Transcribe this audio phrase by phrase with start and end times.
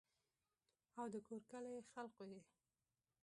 [0.99, 2.41] او دَکور کلي خلقو ئې